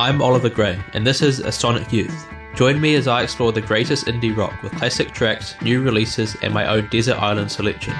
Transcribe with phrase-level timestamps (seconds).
[0.00, 2.26] I'm Oliver Gray, and this is A Sonic Youth.
[2.54, 6.54] Join me as I explore the greatest indie rock with classic tracks, new releases, and
[6.54, 7.92] my own desert island selection.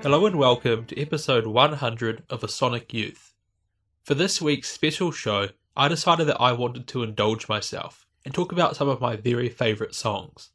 [0.00, 3.34] Hello and welcome to episode 100 of A Sonic Youth.
[4.02, 8.50] For this week's special show, I decided that I wanted to indulge myself and talk
[8.50, 10.50] about some of my very favourite songs.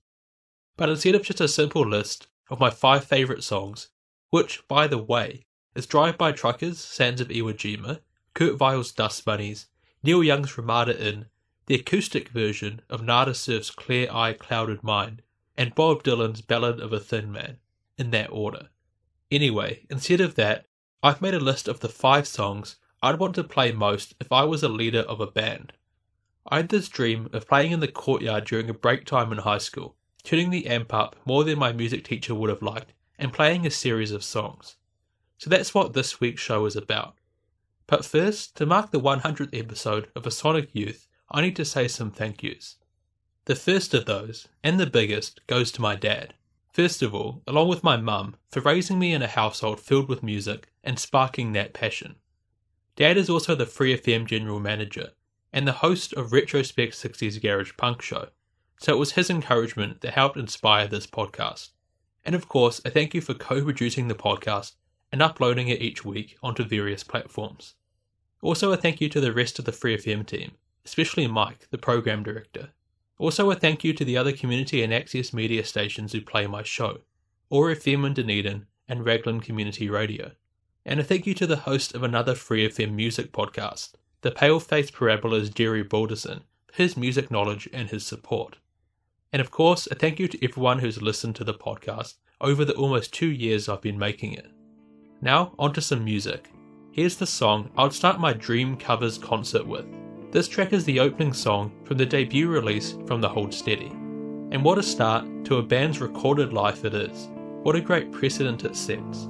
[0.78, 3.90] But instead of just a simple list of my five favourite songs,
[4.32, 5.46] which, by the way,
[5.76, 8.00] is Drive By Truckers' Sands of Iwo Jima,
[8.34, 9.68] Kurt Vile's Dust Bunnies,
[10.02, 11.28] Neil Young's Ramada Inn,
[11.68, 15.22] the acoustic version of Nada Surf's Clear Eye Clouded Mind,
[15.56, 17.60] and Bob Dylan's Ballad of a Thin Man,
[17.98, 18.70] in that order.
[19.30, 20.66] Anyway, instead of that,
[21.04, 24.44] I've made a list of the five songs I'd want to play most if I
[24.44, 25.74] was a leader of a band.
[26.46, 29.58] I had this dream of playing in the courtyard during a break time in high
[29.58, 33.66] school, tuning the amp up more than my music teacher would have liked, and playing
[33.66, 34.76] a series of songs.
[35.40, 37.16] So that's what this week's show is about.
[37.88, 41.88] But first, to mark the 100th episode of A Sonic Youth, I need to say
[41.88, 42.78] some thank yous.
[43.46, 46.36] The first of those, and the biggest, goes to my dad.
[46.72, 50.22] First of all, along with my mum, for raising me in a household filled with
[50.22, 52.18] music and sparking that passion.
[52.98, 55.12] Dad is also the Free FM general manager
[55.54, 58.28] and the host of Retrospect 60s Garage Punk Show,
[58.82, 61.70] so it was his encouragement that helped inspire this podcast.
[62.26, 64.74] And of course, a thank you for co producing the podcast
[65.10, 67.76] and uploading it each week onto various platforms.
[68.42, 70.52] Also, a thank you to the rest of the Free FM team,
[70.84, 72.72] especially Mike, the program director.
[73.18, 76.62] Also, a thank you to the other community and access media stations who play my
[76.62, 77.00] show,
[77.50, 80.32] OAR FM in Dunedin and Raglan Community Radio
[80.86, 84.92] and a thank you to the host of another Free FM music podcast, the Paleface
[84.92, 88.58] Parabola's Jerry Balderson, for his music knowledge and his support.
[89.32, 92.74] And of course, a thank you to everyone who's listened to the podcast over the
[92.76, 94.48] almost two years I've been making it.
[95.22, 96.50] Now, onto some music.
[96.92, 99.86] Here's the song I'd start my Dream Covers concert with.
[100.32, 103.92] This track is the opening song from the debut release from the Hold Steady.
[104.52, 107.30] And what a start to a band's recorded life it is.
[107.64, 109.30] What a great precedent it sets.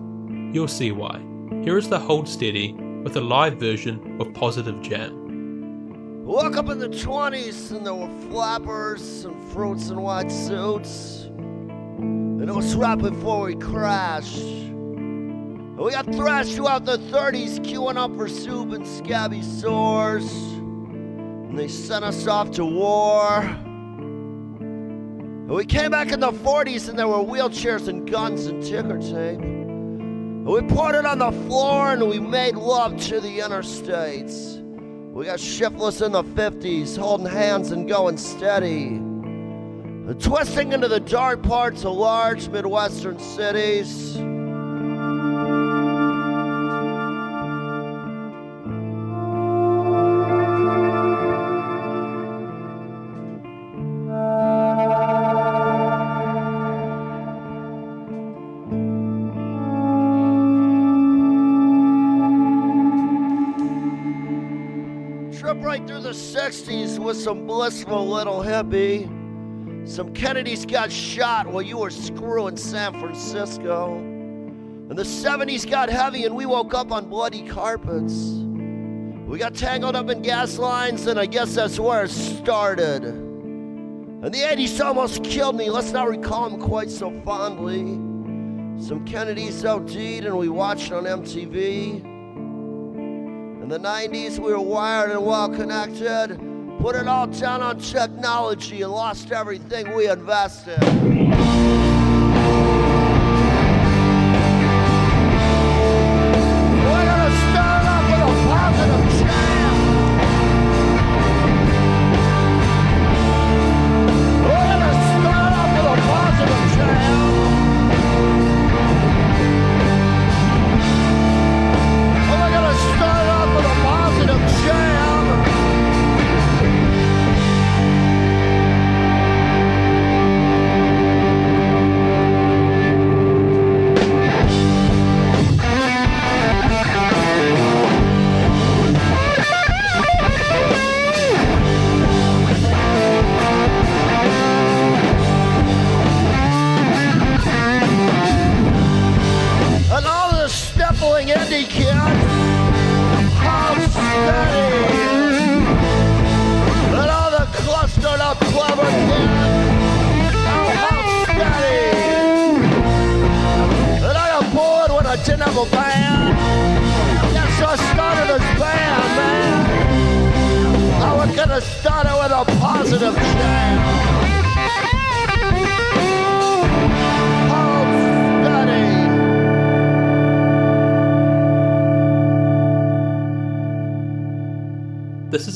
[0.54, 1.22] You'll see why.
[1.64, 2.74] Here is the Hold Steady
[3.04, 6.24] with a live version of Positive Jam.
[6.26, 11.26] Woke up in the 20s and there were flappers and fruits and white suits.
[11.28, 14.40] And it was right before we crashed.
[14.40, 20.34] And we got thrashed throughout the 30s, queuing up for soup and scabby sores.
[20.34, 23.44] And they sent us off to war.
[24.58, 28.98] And we came back in the 40s and there were wheelchairs and guns and ticker
[28.98, 29.61] tape.
[30.44, 34.60] We poured it on the floor and we made love to the interstates.
[35.14, 38.88] We got shiftless in the 50s, holding hands and going steady.
[38.88, 44.18] And twisting into the dark parts of large Midwestern cities.
[67.62, 69.08] Blissful little hippie.
[69.88, 73.98] Some Kennedys got shot while you were screwing San Francisco.
[73.98, 78.14] And the 70s got heavy and we woke up on bloody carpets.
[79.28, 83.04] We got tangled up in gas lines, and I guess that's where it started.
[83.04, 87.84] And the 80s almost killed me, let's not recall them quite so fondly.
[88.84, 92.02] Some Kennedys OD'd and we watched on MTV
[93.62, 96.51] In the 90s, we were wired and well connected,
[96.82, 100.80] put it all down on technology and lost everything we invested.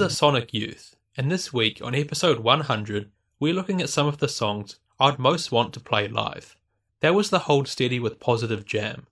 [0.05, 3.09] This is a Sonic Youth, and this week on episode 100,
[3.39, 6.55] we're looking at some of the songs I'd most want to play live.
[6.99, 9.07] That was the Hold Steady with Positive Jam.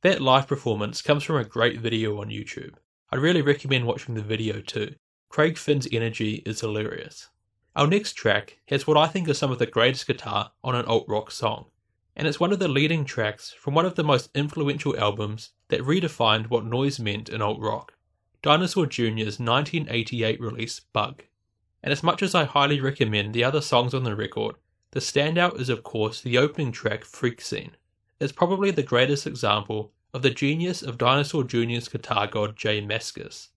[0.00, 2.76] That live performance comes from a great video on YouTube.
[3.12, 4.94] I'd really recommend watching the video too.
[5.28, 7.28] Craig Finn's energy is hilarious.
[7.76, 10.86] Our next track has what I think is some of the greatest guitar on an
[10.86, 11.66] alt rock song,
[12.16, 15.82] and it's one of the leading tracks from one of the most influential albums that
[15.82, 17.92] redefined what noise meant in alt rock.
[18.40, 21.24] Dinosaur Jr.'s 1988 release Bug.
[21.82, 24.54] And as much as I highly recommend the other songs on the record,
[24.92, 27.76] the standout is of course the opening track Freak Scene.
[28.20, 33.48] It's probably the greatest example of the genius of Dinosaur Jr.'s guitar god J Mascis.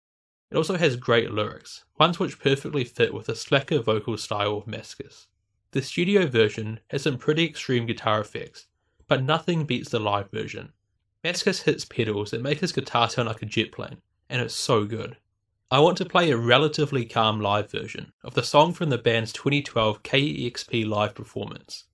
[0.49, 4.65] It also has great lyrics, ones which perfectly fit with the slacker vocal style of
[4.65, 5.27] Mascis.
[5.73, 8.65] The studio version has some pretty extreme guitar effects,
[9.07, 10.73] but nothing beats the live version.
[11.23, 14.01] Mascis hits pedals that make his guitar sound like a jet plane,
[14.31, 15.17] and it's so good.
[15.69, 19.31] I want to play a relatively calm live version of the song from the band's
[19.33, 21.85] 2012 KEXP live performance.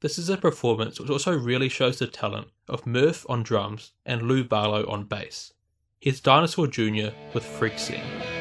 [0.00, 4.22] This is a performance which also really shows the talent of Murph on drums and
[4.22, 5.52] Lou Barlow on bass.
[6.00, 7.08] Here's Dinosaur Jr.
[7.32, 8.37] with Freak Scene.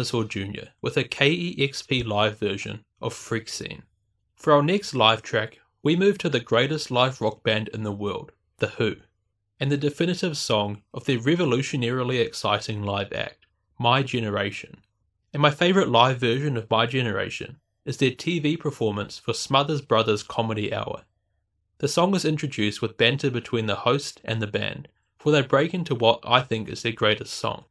[0.00, 0.70] Dinosaur Jr.
[0.80, 3.82] with a KEXP live version of Freak Scene.
[4.34, 7.92] For our next live track, we move to the greatest live rock band in the
[7.92, 8.96] world, The Who,
[9.60, 13.44] and the definitive song of their revolutionarily exciting live act,
[13.78, 14.80] My Generation.
[15.34, 20.22] And my favourite live version of My Generation is their TV performance for Smothers Brothers
[20.22, 21.02] Comedy Hour.
[21.76, 24.88] The song is introduced with banter between the host and the band,
[25.18, 27.66] before they break into what I think is their greatest song.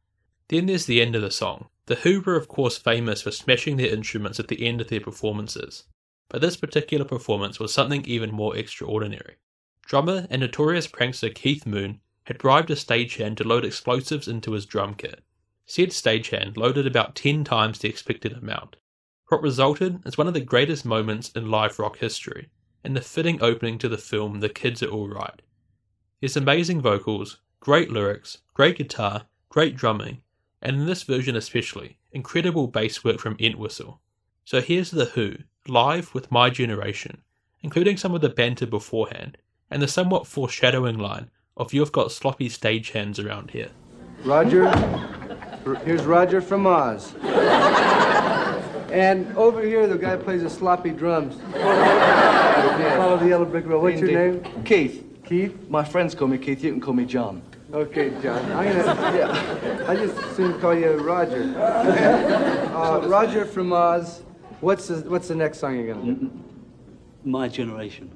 [0.46, 1.66] Then there's the end of the song.
[1.90, 5.00] The Who were of course famous for smashing their instruments at the end of their
[5.00, 5.86] performances,
[6.28, 9.38] but this particular performance was something even more extraordinary.
[9.86, 14.66] Drummer and notorious prankster Keith Moon had bribed a stagehand to load explosives into his
[14.66, 15.24] drum kit.
[15.66, 18.76] Said stagehand loaded about 10 times the expected amount.
[19.26, 22.50] What resulted is one of the greatest moments in live rock history,
[22.84, 25.42] and the fitting opening to the film The Kids Are Alright.
[26.20, 30.22] There's amazing vocals, great lyrics, great guitar, great drumming,
[30.62, 34.00] and in this version especially, incredible bass work from Entwistle.
[34.44, 35.36] So here's The Who,
[35.68, 37.22] live with My Generation,
[37.62, 39.38] including some of the banter beforehand,
[39.70, 43.70] and the somewhat foreshadowing line of You've got sloppy stagehands around here.
[44.24, 44.70] Roger,
[45.84, 47.14] here's Roger from Oz.
[48.90, 51.36] And over here, the guy plays the sloppy drums.
[52.96, 53.82] Follow the yellow brick road.
[53.82, 54.42] What's your name?
[54.64, 55.04] Keith.
[55.24, 55.56] Keith?
[55.68, 56.64] My friends call me Keith.
[56.64, 57.40] You can call me John.
[57.72, 58.44] Okay, John.
[58.52, 59.84] I'm gonna, yeah.
[59.86, 61.54] I just soon call you Roger.
[62.80, 64.22] Uh, Roger from Oz.
[64.60, 66.30] What's the, what's the next song you're gonna do?
[67.24, 68.10] My generation.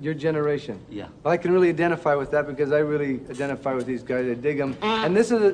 [0.00, 0.78] Your generation.
[0.88, 1.08] Yeah.
[1.24, 4.30] Well, I can really identify with that because I really identify with these guys.
[4.30, 4.76] I dig them.
[4.82, 5.46] And this is a.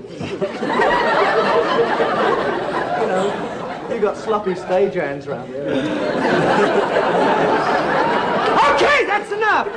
[3.01, 5.71] you know, you got sloppy stage hands around there.
[8.75, 9.69] okay, that's enough.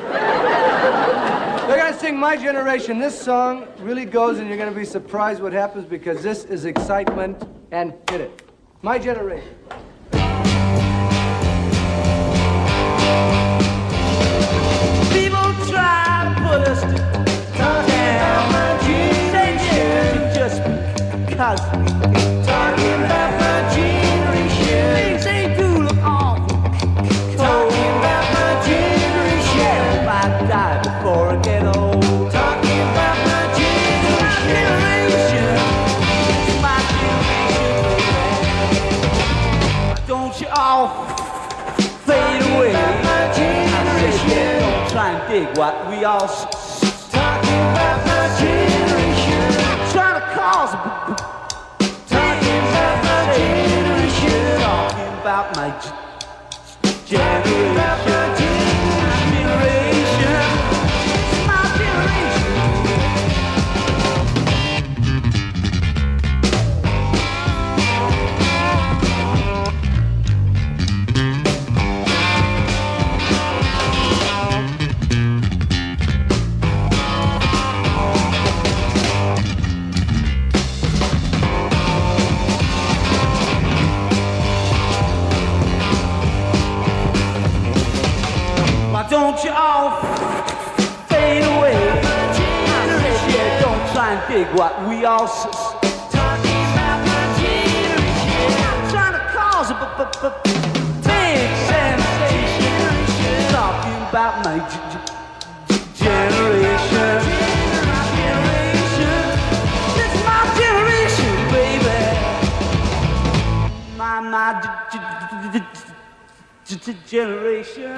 [1.67, 2.99] They're gonna sing My Generation.
[2.99, 7.41] This song really goes, and you're gonna be surprised what happens because this is excitement.
[7.71, 8.41] And hit it.
[8.81, 9.55] My Generation.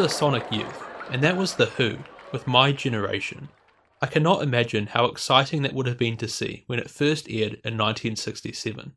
[0.00, 1.98] a Sonic Youth, and that was The Who
[2.32, 3.50] with My Generation.
[4.00, 7.60] I cannot imagine how exciting that would have been to see when it first aired
[7.64, 8.94] in 1967.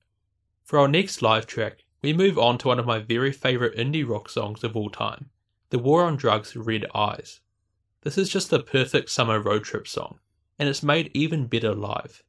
[0.64, 4.08] For our next live track, we move on to one of my very favourite indie
[4.08, 5.30] rock songs of all time,
[5.72, 7.42] The War on Drugs Red Eyes.
[8.04, 10.20] This is just the perfect summer road trip song,
[10.58, 12.24] and it's made even better live.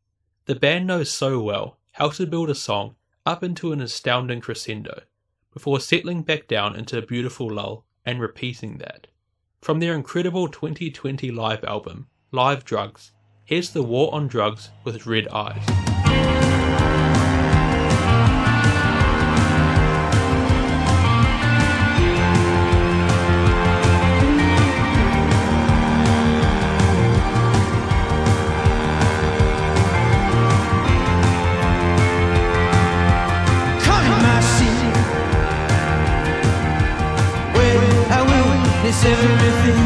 [0.47, 5.03] The band knows so well how to build a song up into an astounding crescendo
[5.53, 9.07] before settling back down into a beautiful lull and repeating that.
[9.61, 13.13] From their incredible 2020 live album, Live Drugs,
[13.45, 15.84] here's The War on Drugs with Red Eyes.
[39.07, 39.84] Everything.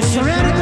[0.00, 0.55] When you're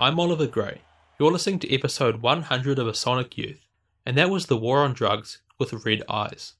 [0.00, 0.80] I'm Oliver Gray.
[1.20, 3.64] You're listening to episode 100 of A Sonic Youth,
[4.04, 6.54] and that was The War on Drugs with Red Eyes.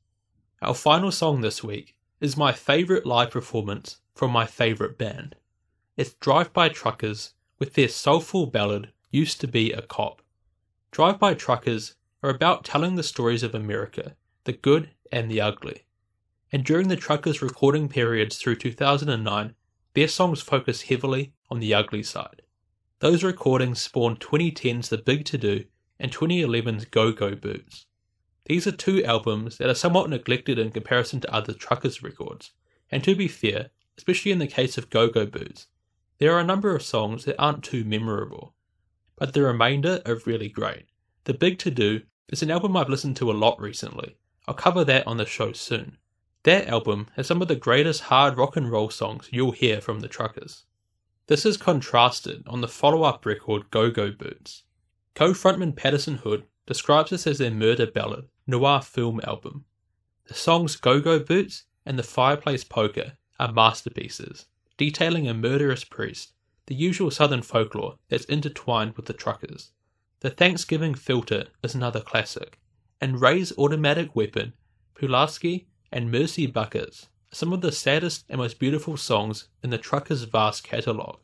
[0.63, 5.35] Our final song this week is my favourite live performance from my favourite band.
[5.97, 10.23] It's Drive By Truckers with their soulful ballad Used to Be a Cop.
[10.93, 15.87] Drive By Truckers are about telling the stories of America, the good and the ugly.
[16.53, 19.57] And during the truckers' recording periods through 2009,
[19.95, 22.43] their songs focus heavily on the ugly side.
[23.05, 25.67] Those recordings spawned 2010's The Big To Do
[26.01, 27.85] and 2011's Go Go Boots.
[28.47, 32.53] These are two albums that are somewhat neglected in comparison to other Truckers records,
[32.91, 35.67] and to be fair, especially in the case of Go Go Boots,
[36.17, 38.55] there are a number of songs that aren't too memorable,
[39.17, 40.87] but the remainder are really great.
[41.25, 44.17] The Big To Do is an album I've listened to a lot recently.
[44.49, 45.99] I'll cover that on the show soon.
[46.45, 50.01] That album has some of the greatest hard rock and roll songs you'll hear from
[50.01, 50.65] the Truckers.
[51.27, 54.65] This is contrasted on the follow up record Go Go Boots.
[55.15, 59.65] Co frontman Patterson Hood describes this as their murder ballad, noir film album.
[60.27, 66.35] The songs Go Go Boots and The Fireplace Poker are masterpieces, detailing a murderous priest,
[66.67, 69.71] the usual southern folklore that's intertwined with the truckers.
[70.21, 72.59] The Thanksgiving Filter is another classic,
[73.01, 74.53] and Ray's automatic weapon,
[74.95, 80.23] Pulaski, and Mercy Buckets some of the saddest and most beautiful songs in the Truckers'
[80.23, 81.19] vast catalogue.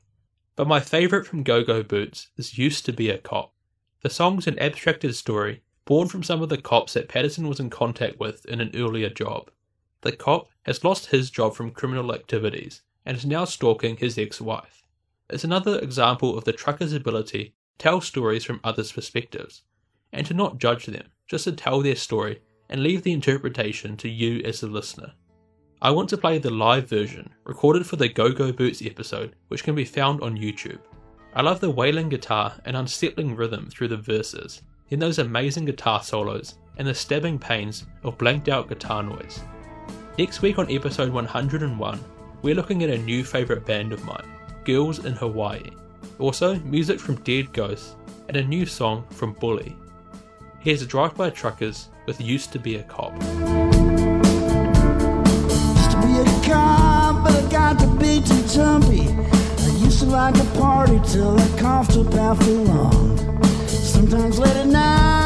[0.56, 3.54] But my favourite from Go Go Boots is Used to Be a Cop.
[4.02, 7.70] The song's an abstracted story born from some of the cops that Patterson was in
[7.70, 9.50] contact with in an earlier job.
[10.00, 14.40] The cop has lost his job from criminal activities and is now stalking his ex
[14.40, 14.82] wife.
[15.28, 19.62] It's another example of the trucker's ability to tell stories from others' perspectives,
[20.12, 24.08] and to not judge them, just to tell their story and leave the interpretation to
[24.08, 25.12] you as the listener.
[25.82, 29.64] I want to play the live version, recorded for the Go Go Boots episode, which
[29.64, 30.80] can be found on YouTube.
[31.34, 36.02] I love the wailing guitar and unsettling rhythm through the verses, then those amazing guitar
[36.02, 39.40] solos and the stabbing pains of blanked out guitar noise.
[40.18, 42.04] Next week on episode 101,
[42.42, 44.28] we're looking at a new favourite band of mine,
[44.64, 45.70] Girls in Hawaii.
[46.18, 47.96] Also, music from Dead Ghosts
[48.28, 49.74] and a new song from Bully.
[50.58, 53.79] Here's a Drive By Truckers with Used to Be a Cop.
[60.30, 63.16] Like to party till I coughed up after long.
[63.66, 65.19] Sometimes late at night,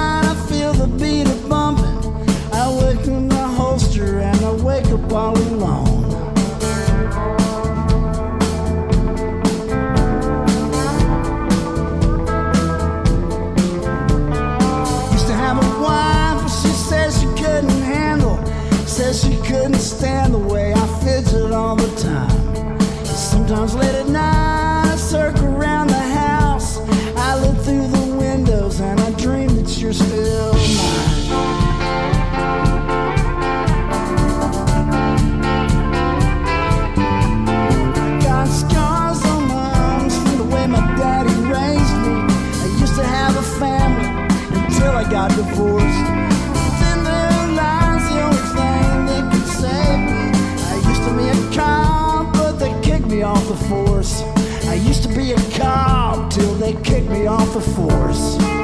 [57.09, 58.64] me off the force.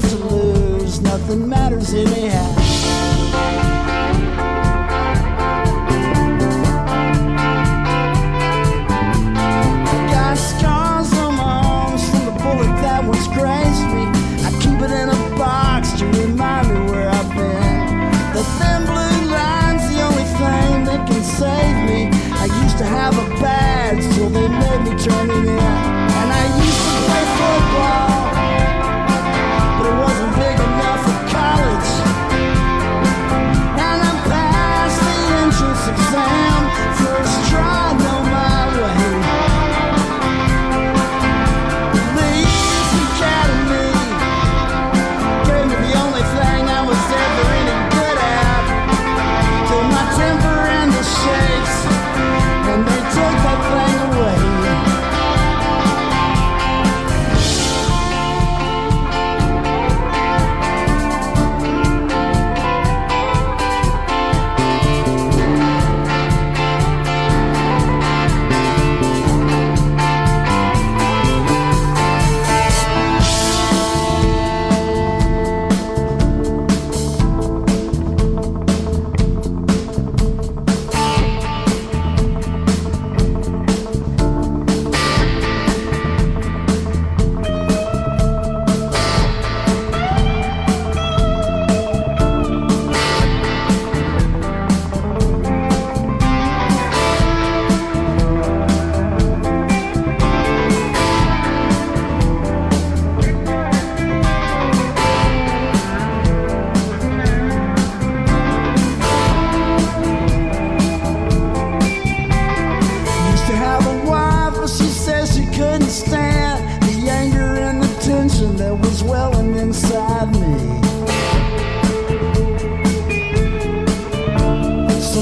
[0.00, 2.57] Left to lose, nothing matters anyhow.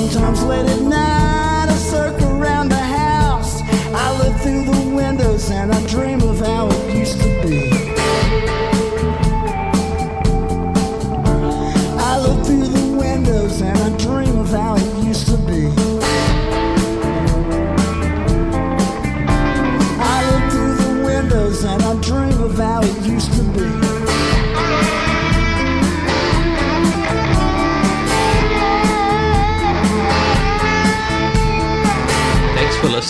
[0.08, 0.85] Sometimes let it